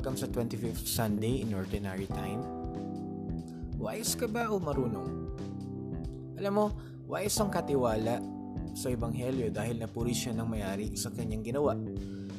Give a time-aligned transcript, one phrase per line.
[0.00, 2.40] Welcome sa 25th Sunday in Ordinary Time.
[3.76, 5.28] Wais ka ba o marunong?
[6.40, 6.66] Alam mo,
[7.04, 8.16] wais ang katiwala
[8.72, 11.76] sa Ebanghelyo dahil napuri siya ng mayari sa kanyang ginawa.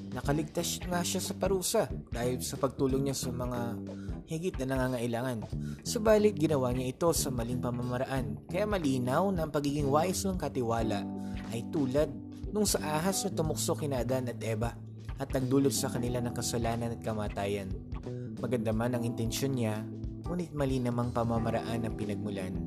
[0.10, 3.78] Nakaligtas nga siya sa parusa dahil sa pagtulong niya sa mga
[4.26, 5.46] higit na nangangailangan.
[5.86, 8.42] Subalit ginawa niya ito sa maling pamamaraan.
[8.50, 11.06] Kaya malinaw na ang pagiging wais ng katiwala
[11.54, 12.10] ay tulad
[12.50, 14.74] nung sa ahas na tumukso kina Adan at Eva
[15.22, 17.70] at nagdulot sa kanila ng kasalanan at kamatayan.
[18.42, 19.86] Maganda man ang intensyon niya,
[20.26, 22.58] ngunit mali namang pamamaraan ang pinagmulan.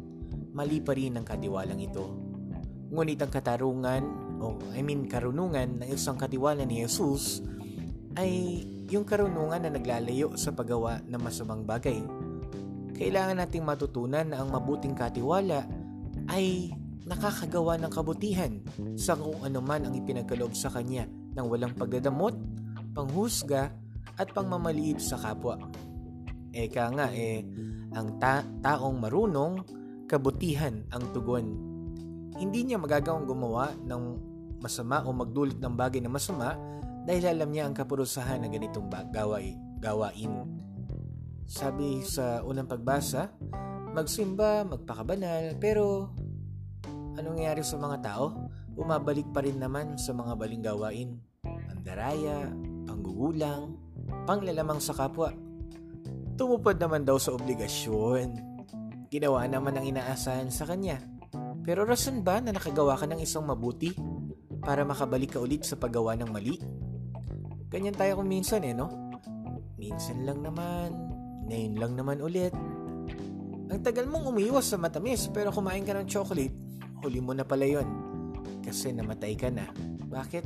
[0.54, 2.14] Mali pa rin ang katiwalang ito.
[2.94, 4.02] Ngunit ang katarungan,
[4.38, 7.42] o I mean karunungan ng isang katiwala ni Jesus
[8.14, 11.98] ay yung karunungan na naglalayo sa paggawa ng masamang bagay.
[12.94, 15.66] Kailangan nating matutunan na ang mabuting katiwala
[16.30, 16.70] ay
[17.02, 18.62] nakakagawa ng kabutihan
[18.94, 22.32] sa kung anuman ang ipinagkaloob sa kanya ng walang pagdadamot,
[22.94, 23.74] panghusga,
[24.14, 25.58] at pangmamaliit sa kapwa.
[26.54, 27.42] Eka nga eh,
[27.90, 29.66] ang ta- taong marunong,
[30.06, 31.46] kabutihan ang tugon.
[32.38, 34.02] Hindi niya magagawang gumawa ng
[34.62, 36.54] masama o magdulot ng bagay na masama
[37.02, 40.46] dahil alam niya ang kapurusahan ng ganitong gawai, gawain.
[41.44, 43.34] Sabi sa unang pagbasa,
[43.90, 46.14] magsimba, magpakabanal, pero
[47.18, 48.26] anong nangyari sa mga tao?
[48.74, 51.10] bumabalik pa rin naman sa mga baling gawain.
[51.46, 52.50] Pandaraya,
[52.84, 53.76] panggugulang,
[54.28, 55.32] panglalamang sa kapwa.
[56.34, 58.54] Tumupad naman daw sa obligasyon.
[59.08, 60.98] Ginawa naman ang inaasahan sa kanya.
[61.64, 63.94] Pero rason ba na nakagawa ka ng isang mabuti
[64.60, 66.60] para makabalik ka ulit sa paggawa ng mali?
[67.72, 69.10] Ganyan tayo kung minsan eh, no?
[69.80, 70.92] Minsan lang naman,
[71.48, 72.52] ngayon lang naman ulit.
[73.72, 76.54] Ang tagal mong umiwas sa matamis pero kumain ka ng chocolate,
[77.02, 77.88] huli mo na pala yon
[78.64, 79.68] kasi namatay ka na.
[80.08, 80.44] Bakit?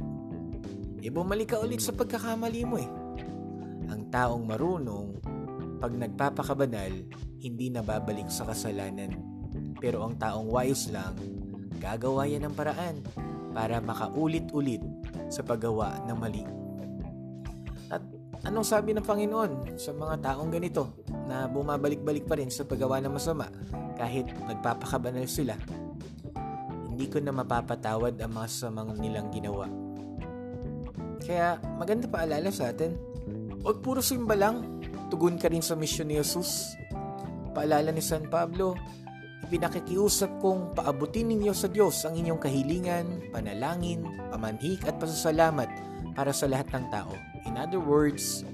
[0.98, 2.88] E bumalik ka ulit sa pagkakamali mo eh.
[3.88, 5.08] Ang taong marunong,
[5.78, 6.92] pag nagpapakabanal,
[7.38, 9.14] hindi nababalik sa kasalanan.
[9.78, 11.14] Pero ang taong wise lang,
[11.78, 13.00] gagawa yan ng paraan
[13.54, 14.82] para makaulit-ulit
[15.30, 16.44] sa paggawa ng mali.
[17.88, 18.02] At
[18.44, 23.14] anong sabi ng Panginoon sa mga taong ganito na bumabalik-balik pa rin sa paggawa ng
[23.14, 23.48] masama
[23.94, 25.56] kahit nagpapakabanal sila?
[26.98, 29.70] hindi ko na mapapatawad ang mga samang nilang ginawa.
[31.28, 32.96] Kaya maganda pa alala sa atin,
[33.60, 34.80] huwag puro simba lang,
[35.12, 36.72] tugon ka rin sa misyon ni Jesus.
[37.52, 38.72] Paalala ni San Pablo,
[39.44, 45.68] ipinakikiusap kong paabutin ninyo sa Diyos ang inyong kahilingan, panalangin, pamanhik at pasasalamat
[46.16, 47.12] para sa lahat ng tao.
[47.44, 48.48] In other words,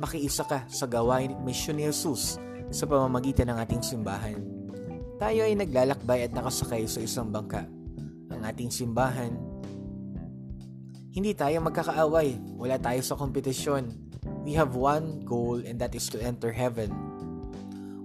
[0.00, 2.40] makiisa ka sa gawain at misyon ni Jesus
[2.72, 4.40] sa pamamagitan ng ating simbahan.
[5.20, 7.68] Tayo ay naglalakbay at nakasakay sa isang bangka
[8.44, 9.32] ating simbahan.
[11.14, 12.58] Hindi tayo magkakaaway.
[12.58, 13.86] Wala tayo sa kompetisyon.
[14.42, 16.90] We have one goal and that is to enter heaven.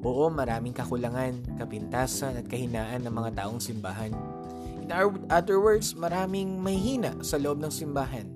[0.05, 4.13] Oo, maraming kakulangan, kapintasan at kahinaan ng mga taong simbahan.
[4.85, 4.93] In
[5.33, 8.29] other words, maraming mahihina sa loob ng simbahan.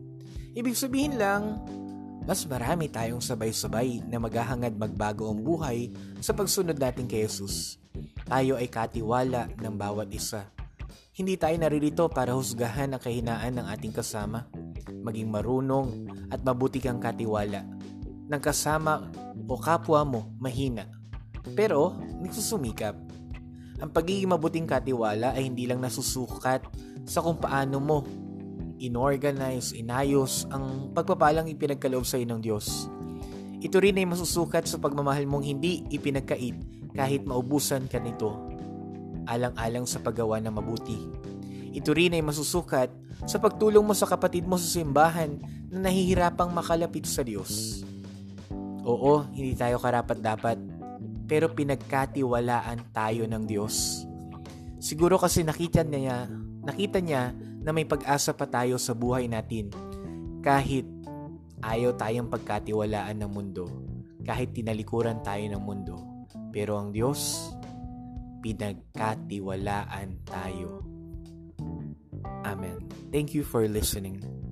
[0.57, 1.61] Ibig sabihin lang,
[2.25, 7.77] mas marami tayong sabay-sabay na maghahangad magbago ang buhay sa pagsunod natin kay Jesus.
[8.25, 10.49] Tayo ay katiwala ng bawat isa.
[11.13, 14.49] Hindi tayo naririto para husgahan ang kahinaan ng ating kasama,
[14.89, 17.63] maging marunong at mabuti kang katiwala.
[18.27, 19.07] Ng kasama
[19.47, 20.87] o kapwa mo mahina.
[21.53, 22.95] Pero, nagsusumikap.
[23.83, 26.63] Ang pagiging mabuting katiwala ay hindi lang nasusukat
[27.03, 27.97] sa kung paano mo
[28.79, 32.87] inorganize, inayos ang pagpapalang ipinagkaloob sa ng Diyos.
[33.63, 36.55] Ito rin ay masusukat sa pagmamahal mong hindi ipinagkait
[36.91, 38.35] kahit maubusan ka nito
[39.23, 40.99] alang-alang sa paggawa ng mabuti.
[41.73, 42.93] Ito rin ay masusukat
[43.25, 45.41] sa pagtulong mo sa kapatid mo sa simbahan
[45.73, 47.81] na nahihirapang makalapit sa Diyos.
[48.85, 50.61] Oo, hindi tayo karapat-dapat,
[51.25, 54.05] pero pinagkatiwalaan tayo ng Diyos.
[54.77, 56.29] Siguro kasi nakita niya,
[56.61, 57.33] nakita niya
[57.63, 59.71] na may pag-asa pa tayo sa buhay natin
[60.43, 60.83] kahit
[61.63, 63.65] ayaw tayong pagkatiwalaan ng mundo,
[64.27, 65.95] kahit tinalikuran tayo ng mundo.
[66.51, 67.49] Pero ang Diyos,
[68.43, 70.92] pinagkatiwalaan tayo.
[72.53, 72.87] Amen.
[73.11, 74.42] Thank you for listening.